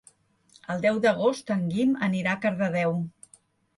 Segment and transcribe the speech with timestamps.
[0.75, 2.97] El deu d'agost en Guim anirà a Cardedeu.